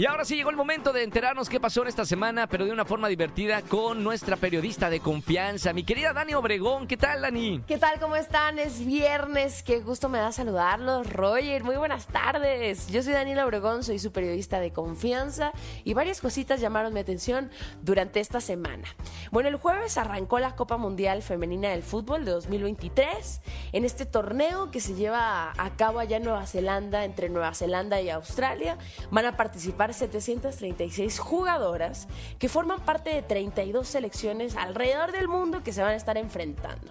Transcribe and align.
Y 0.00 0.06
ahora 0.06 0.24
sí 0.24 0.34
llegó 0.34 0.48
el 0.48 0.56
momento 0.56 0.94
de 0.94 1.02
enterarnos 1.02 1.50
qué 1.50 1.60
pasó 1.60 1.82
en 1.82 1.88
esta 1.88 2.06
semana, 2.06 2.46
pero 2.46 2.64
de 2.64 2.72
una 2.72 2.86
forma 2.86 3.06
divertida 3.06 3.60
con 3.60 4.02
nuestra 4.02 4.38
periodista 4.38 4.88
de 4.88 5.00
confianza, 5.00 5.74
mi 5.74 5.84
querida 5.84 6.14
Dani 6.14 6.32
Obregón. 6.32 6.86
¿Qué 6.86 6.96
tal, 6.96 7.20
Dani? 7.20 7.62
¿Qué 7.66 7.76
tal? 7.76 8.00
¿Cómo 8.00 8.16
están? 8.16 8.58
Es 8.58 8.82
viernes. 8.82 9.62
Qué 9.62 9.80
gusto 9.80 10.08
me 10.08 10.16
da 10.16 10.32
saludarlos, 10.32 11.12
Roger. 11.12 11.64
Muy 11.64 11.76
buenas 11.76 12.06
tardes. 12.06 12.88
Yo 12.88 13.02
soy 13.02 13.12
Daniela 13.12 13.44
Obregón, 13.44 13.84
soy 13.84 13.98
su 13.98 14.10
periodista 14.10 14.58
de 14.58 14.72
confianza 14.72 15.52
y 15.84 15.92
varias 15.92 16.22
cositas 16.22 16.62
llamaron 16.62 16.94
mi 16.94 17.00
atención 17.00 17.50
durante 17.82 18.20
esta 18.20 18.40
semana. 18.40 18.88
Bueno, 19.30 19.50
el 19.50 19.56
jueves 19.56 19.98
arrancó 19.98 20.38
la 20.38 20.56
Copa 20.56 20.78
Mundial 20.78 21.20
Femenina 21.20 21.68
del 21.68 21.82
Fútbol 21.82 22.24
de 22.24 22.30
2023 22.30 23.42
en 23.72 23.84
este 23.84 24.06
torneo 24.06 24.70
que 24.70 24.80
se 24.80 24.94
lleva 24.94 25.52
a 25.58 25.76
cabo 25.76 25.98
allá 25.98 26.16
en 26.16 26.22
Nueva 26.22 26.46
Zelanda, 26.46 27.04
entre 27.04 27.28
Nueva 27.28 27.52
Zelanda 27.52 28.00
y 28.00 28.08
Australia. 28.08 28.78
Van 29.10 29.26
a 29.26 29.36
participar 29.36 29.89
736 29.92 31.18
jugadoras 31.18 32.08
que 32.38 32.48
forman 32.48 32.80
parte 32.80 33.10
de 33.10 33.22
32 33.22 33.86
selecciones 33.86 34.56
alrededor 34.56 35.12
del 35.12 35.28
mundo 35.28 35.62
que 35.62 35.72
se 35.72 35.82
van 35.82 35.92
a 35.92 35.96
estar 35.96 36.16
enfrentando. 36.16 36.90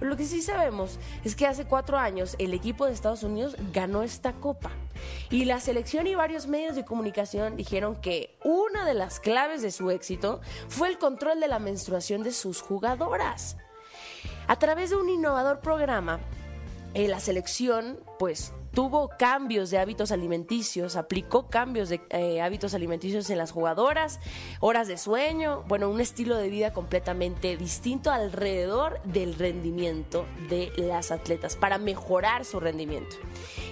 Lo 0.00 0.16
que 0.16 0.26
sí 0.26 0.42
sabemos 0.42 0.98
es 1.24 1.36
que 1.36 1.46
hace 1.46 1.64
cuatro 1.64 1.98
años 1.98 2.36
el 2.38 2.54
equipo 2.54 2.86
de 2.86 2.92
Estados 2.92 3.22
Unidos 3.22 3.56
ganó 3.72 4.02
esta 4.02 4.32
copa. 4.32 4.70
Y 5.30 5.44
la 5.44 5.60
selección 5.60 6.06
y 6.06 6.14
varios 6.14 6.46
medios 6.46 6.76
de 6.76 6.84
comunicación 6.84 7.56
dijeron 7.56 7.96
que 7.96 8.36
una 8.44 8.84
de 8.84 8.94
las 8.94 9.20
claves 9.20 9.62
de 9.62 9.70
su 9.70 9.90
éxito 9.90 10.40
fue 10.68 10.88
el 10.88 10.98
control 10.98 11.40
de 11.40 11.48
la 11.48 11.58
menstruación 11.58 12.22
de 12.22 12.32
sus 12.32 12.60
jugadoras. 12.60 13.56
A 14.46 14.58
través 14.58 14.90
de 14.90 14.96
un 14.96 15.08
innovador 15.08 15.60
programa, 15.60 16.20
eh, 16.94 17.08
la 17.08 17.20
selección 17.20 17.98
pues 18.18 18.52
tuvo 18.72 19.10
cambios 19.18 19.70
de 19.70 19.78
hábitos 19.78 20.12
alimenticios, 20.12 20.96
aplicó 20.96 21.48
cambios 21.48 21.88
de 21.88 22.00
eh, 22.10 22.40
hábitos 22.40 22.74
alimenticios 22.74 23.28
en 23.30 23.38
las 23.38 23.52
jugadoras, 23.52 24.18
horas 24.60 24.88
de 24.88 24.96
sueño, 24.96 25.62
bueno, 25.68 25.90
un 25.90 26.00
estilo 26.00 26.36
de 26.36 26.48
vida 26.48 26.72
completamente 26.72 27.56
distinto 27.56 28.10
alrededor 28.10 29.02
del 29.04 29.34
rendimiento 29.34 30.26
de 30.48 30.72
las 30.76 31.10
atletas 31.10 31.56
para 31.56 31.78
mejorar 31.78 32.44
su 32.44 32.60
rendimiento. 32.60 33.16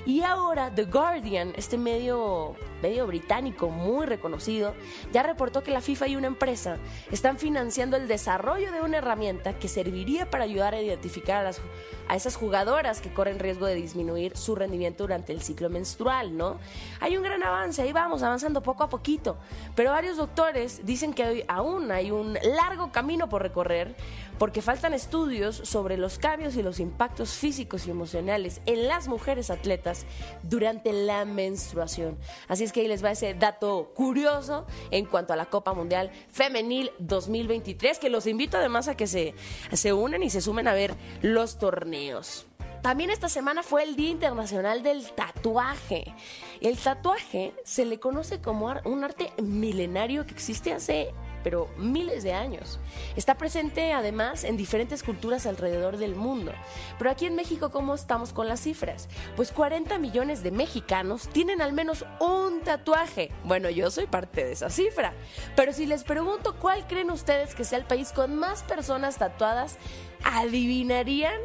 Y 0.06 0.22
ahora 0.22 0.72
The 0.74 0.84
Guardian, 0.84 1.52
este 1.56 1.78
medio, 1.78 2.56
medio 2.82 3.06
británico 3.06 3.70
muy 3.70 4.06
reconocido, 4.06 4.74
ya 5.12 5.22
reportó 5.22 5.62
que 5.62 5.70
la 5.70 5.80
FIFA 5.80 6.08
y 6.08 6.16
una 6.16 6.26
empresa 6.26 6.76
están 7.10 7.38
financiando 7.38 7.96
el 7.96 8.08
desarrollo 8.08 8.72
de 8.72 8.82
una 8.82 8.98
herramienta 8.98 9.58
que 9.58 9.68
serviría 9.68 10.28
para 10.30 10.44
ayudar 10.44 10.74
a 10.74 10.82
identificar 10.82 11.38
a, 11.38 11.42
las, 11.42 11.60
a 12.08 12.16
esas 12.16 12.36
jugadoras 12.36 13.00
que 13.00 13.12
corren 13.12 13.38
riesgo 13.38 13.66
de 13.66 13.74
disminuir 13.74 14.36
su 14.36 14.54
rendimiento 14.54 14.89
durante 14.96 15.32
el 15.32 15.42
ciclo 15.42 15.70
menstrual, 15.70 16.36
¿no? 16.36 16.58
Hay 17.00 17.16
un 17.16 17.22
gran 17.22 17.42
avance, 17.42 17.82
ahí 17.82 17.92
vamos, 17.92 18.22
avanzando 18.22 18.62
poco 18.62 18.82
a 18.82 18.88
poquito, 18.88 19.36
pero 19.74 19.90
varios 19.90 20.16
doctores 20.16 20.84
dicen 20.84 21.12
que 21.12 21.24
hoy 21.24 21.44
aún 21.48 21.90
hay 21.90 22.10
un 22.10 22.34
largo 22.42 22.92
camino 22.92 23.28
por 23.28 23.42
recorrer 23.42 23.94
porque 24.40 24.62
faltan 24.62 24.94
estudios 24.94 25.54
sobre 25.54 25.98
los 25.98 26.18
cambios 26.18 26.56
y 26.56 26.62
los 26.62 26.80
impactos 26.80 27.34
físicos 27.34 27.86
y 27.86 27.90
emocionales 27.90 28.62
en 28.64 28.88
las 28.88 29.06
mujeres 29.06 29.50
atletas 29.50 30.06
durante 30.42 30.94
la 30.94 31.26
menstruación. 31.26 32.16
Así 32.48 32.64
es 32.64 32.72
que 32.72 32.80
ahí 32.80 32.88
les 32.88 33.04
va 33.04 33.10
ese 33.10 33.34
dato 33.34 33.92
curioso 33.94 34.66
en 34.90 35.04
cuanto 35.04 35.34
a 35.34 35.36
la 35.36 35.44
Copa 35.50 35.74
Mundial 35.74 36.10
Femenil 36.30 36.90
2023, 37.00 37.98
que 37.98 38.08
los 38.08 38.26
invito 38.26 38.56
además 38.56 38.88
a 38.88 38.96
que 38.96 39.06
se, 39.06 39.34
se 39.72 39.92
unan 39.92 40.22
y 40.22 40.30
se 40.30 40.40
sumen 40.40 40.68
a 40.68 40.72
ver 40.72 40.94
los 41.20 41.58
torneos. 41.58 42.46
También 42.82 43.10
esta 43.10 43.28
semana 43.28 43.62
fue 43.62 43.82
el 43.82 43.94
Día 43.94 44.10
Internacional 44.10 44.82
del 44.82 45.10
Tatuaje. 45.12 46.14
El 46.60 46.78
tatuaje 46.78 47.52
se 47.62 47.84
le 47.84 48.00
conoce 48.00 48.40
como 48.40 48.74
un 48.84 49.04
arte 49.04 49.32
milenario 49.42 50.26
que 50.26 50.32
existe 50.32 50.72
hace 50.72 51.12
pero 51.42 51.68
miles 51.76 52.22
de 52.22 52.32
años. 52.32 52.78
Está 53.16 53.36
presente 53.36 53.92
además 53.92 54.44
en 54.44 54.56
diferentes 54.56 55.02
culturas 55.02 55.46
alrededor 55.46 55.96
del 55.96 56.14
mundo. 56.14 56.52
Pero 56.98 57.10
aquí 57.10 57.26
en 57.26 57.34
México, 57.34 57.70
¿cómo 57.70 57.94
estamos 57.94 58.32
con 58.32 58.48
las 58.48 58.60
cifras? 58.60 59.08
Pues 59.36 59.52
40 59.52 59.98
millones 59.98 60.42
de 60.42 60.50
mexicanos 60.50 61.28
tienen 61.28 61.62
al 61.62 61.72
menos 61.72 62.04
un 62.20 62.60
tatuaje. 62.60 63.30
Bueno, 63.44 63.70
yo 63.70 63.90
soy 63.90 64.06
parte 64.06 64.44
de 64.44 64.52
esa 64.52 64.70
cifra. 64.70 65.14
Pero 65.56 65.72
si 65.72 65.86
les 65.86 66.04
pregunto 66.04 66.56
cuál 66.56 66.86
creen 66.86 67.10
ustedes 67.10 67.54
que 67.54 67.64
sea 67.64 67.78
el 67.78 67.84
país 67.84 68.12
con 68.12 68.36
más 68.36 68.62
personas 68.62 69.16
tatuadas, 69.16 69.78
¿adivinarían? 70.24 71.40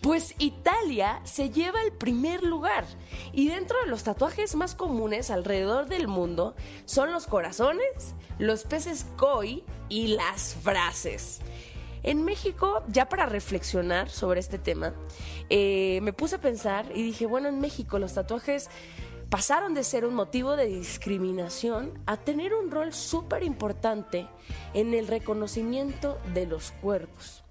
Pues 0.00 0.34
Italia 0.38 1.20
se 1.24 1.50
lleva 1.50 1.82
el 1.82 1.92
primer 1.92 2.42
lugar. 2.42 2.86
Y 3.32 3.48
dentro 3.48 3.76
de 3.82 3.90
los 3.90 4.02
tatuajes 4.02 4.54
más 4.54 4.74
comunes 4.74 5.30
alrededor 5.30 5.86
del 5.86 6.08
mundo 6.08 6.54
son 6.84 7.12
los 7.12 7.26
corazones, 7.26 8.14
los 8.38 8.64
peces 8.64 9.06
koi 9.16 9.64
y 9.88 10.08
las 10.08 10.54
frases. 10.54 11.40
En 12.02 12.24
México, 12.24 12.82
ya 12.88 13.08
para 13.08 13.26
reflexionar 13.26 14.08
sobre 14.08 14.40
este 14.40 14.58
tema, 14.58 14.94
eh, 15.50 16.00
me 16.02 16.14
puse 16.14 16.36
a 16.36 16.40
pensar 16.40 16.86
y 16.94 17.02
dije, 17.02 17.26
bueno, 17.26 17.48
en 17.48 17.60
México 17.60 17.98
los 17.98 18.14
tatuajes 18.14 18.70
pasaron 19.28 19.74
de 19.74 19.84
ser 19.84 20.06
un 20.06 20.14
motivo 20.14 20.56
de 20.56 20.66
discriminación 20.66 21.92
a 22.06 22.16
tener 22.16 22.54
un 22.54 22.70
rol 22.70 22.94
súper 22.94 23.42
importante 23.42 24.26
en 24.72 24.94
el 24.94 25.06
reconocimiento 25.06 26.18
de 26.32 26.46
los 26.46 26.72
cuerpos 26.72 27.44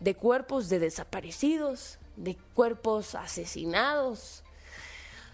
de 0.00 0.14
cuerpos 0.14 0.68
de 0.68 0.78
desaparecidos, 0.78 1.98
de 2.16 2.36
cuerpos 2.54 3.14
asesinados. 3.14 4.42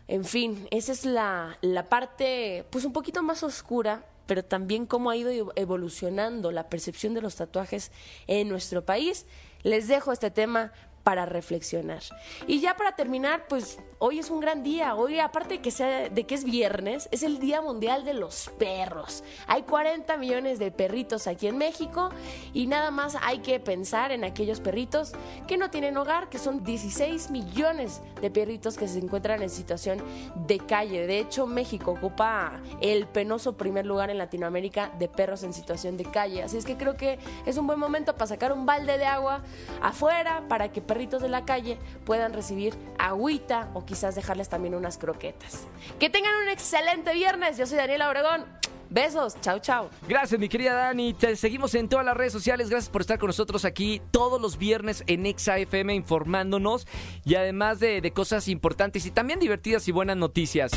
En 0.08 0.24
fin, 0.24 0.68
esa 0.70 0.92
es 0.92 1.04
la, 1.04 1.58
la 1.62 1.88
parte 1.88 2.64
pues 2.70 2.84
un 2.84 2.92
poquito 2.92 3.22
más 3.22 3.42
oscura, 3.42 4.04
pero 4.26 4.44
también 4.44 4.86
cómo 4.86 5.10
ha 5.10 5.16
ido 5.16 5.52
evolucionando 5.56 6.52
la 6.52 6.68
percepción 6.68 7.14
de 7.14 7.22
los 7.22 7.36
tatuajes 7.36 7.90
en 8.26 8.48
nuestro 8.48 8.84
país. 8.84 9.26
Les 9.62 9.88
dejo 9.88 10.12
este 10.12 10.30
tema 10.30 10.72
para 11.06 11.24
reflexionar. 11.24 12.02
Y 12.48 12.58
ya 12.58 12.76
para 12.76 12.96
terminar, 12.96 13.46
pues 13.48 13.78
hoy 14.00 14.18
es 14.18 14.28
un 14.28 14.40
gran 14.40 14.64
día. 14.64 14.96
Hoy, 14.96 15.20
aparte 15.20 15.54
de 15.54 15.60
que, 15.60 15.70
sea, 15.70 16.08
de 16.08 16.24
que 16.24 16.34
es 16.34 16.42
viernes, 16.42 17.08
es 17.12 17.22
el 17.22 17.38
Día 17.38 17.62
Mundial 17.62 18.04
de 18.04 18.12
los 18.12 18.50
Perros. 18.58 19.22
Hay 19.46 19.62
40 19.62 20.16
millones 20.16 20.58
de 20.58 20.72
perritos 20.72 21.28
aquí 21.28 21.46
en 21.46 21.58
México 21.58 22.10
y 22.52 22.66
nada 22.66 22.90
más 22.90 23.16
hay 23.22 23.38
que 23.38 23.60
pensar 23.60 24.10
en 24.10 24.24
aquellos 24.24 24.58
perritos 24.58 25.12
que 25.46 25.56
no 25.56 25.70
tienen 25.70 25.96
hogar, 25.96 26.28
que 26.28 26.40
son 26.40 26.64
16 26.64 27.30
millones 27.30 28.02
de 28.20 28.28
perritos 28.28 28.76
que 28.76 28.88
se 28.88 28.98
encuentran 28.98 29.44
en 29.44 29.50
situación 29.50 30.02
de 30.48 30.58
calle. 30.58 31.06
De 31.06 31.20
hecho, 31.20 31.46
México 31.46 31.92
ocupa 31.92 32.60
el 32.80 33.06
penoso 33.06 33.56
primer 33.56 33.86
lugar 33.86 34.10
en 34.10 34.18
Latinoamérica 34.18 34.90
de 34.98 35.06
perros 35.06 35.44
en 35.44 35.52
situación 35.52 35.96
de 35.96 36.04
calle. 36.04 36.42
Así 36.42 36.56
es 36.56 36.64
que 36.64 36.76
creo 36.76 36.96
que 36.96 37.20
es 37.46 37.56
un 37.58 37.68
buen 37.68 37.78
momento 37.78 38.14
para 38.14 38.26
sacar 38.26 38.52
un 38.52 38.66
balde 38.66 38.98
de 38.98 39.04
agua 39.04 39.44
afuera 39.80 40.42
para 40.48 40.72
que 40.72 40.82
perritos 40.96 41.20
de 41.20 41.28
la 41.28 41.44
calle 41.44 41.76
puedan 42.06 42.32
recibir 42.32 42.74
agüita 42.98 43.68
o 43.74 43.84
quizás 43.84 44.14
dejarles 44.14 44.48
también 44.48 44.74
unas 44.74 44.96
croquetas. 44.96 45.66
Que 46.00 46.08
tengan 46.08 46.32
un 46.42 46.48
excelente 46.48 47.12
viernes. 47.12 47.58
Yo 47.58 47.66
soy 47.66 47.76
Daniela 47.76 48.08
Obregón. 48.08 48.46
Besos, 48.88 49.38
chao, 49.42 49.58
chao. 49.58 49.90
Gracias, 50.08 50.40
mi 50.40 50.48
querida 50.48 50.72
Dani. 50.72 51.12
Te 51.12 51.36
seguimos 51.36 51.74
en 51.74 51.90
todas 51.90 52.06
las 52.06 52.16
redes 52.16 52.32
sociales. 52.32 52.70
Gracias 52.70 52.88
por 52.88 53.02
estar 53.02 53.18
con 53.18 53.26
nosotros 53.26 53.66
aquí 53.66 54.00
todos 54.10 54.40
los 54.40 54.56
viernes 54.56 55.04
en 55.06 55.26
Exa 55.26 55.58
FM 55.58 55.94
informándonos 55.94 56.86
y 57.26 57.34
además 57.34 57.78
de, 57.78 58.00
de 58.00 58.10
cosas 58.12 58.48
importantes 58.48 59.04
y 59.04 59.10
también 59.10 59.38
divertidas 59.38 59.86
y 59.88 59.92
buenas 59.92 60.16
noticias. 60.16 60.72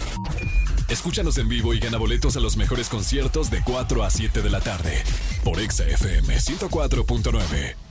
Escúchanos 0.90 1.38
en 1.38 1.47
vivo 1.47 1.74
y 1.74 1.80
gana 1.80 1.97
boletos 1.97 2.36
a 2.36 2.41
los 2.41 2.57
mejores 2.57 2.90
conciertos 2.90 3.50
de 3.50 3.62
4 3.63 4.03
a 4.03 4.09
7 4.09 4.41
de 4.41 4.50
la 4.50 4.59
tarde 4.59 5.01
por 5.46 5.62
Exa 5.62 5.88
FM 5.88 6.36
104.9. 6.36 7.88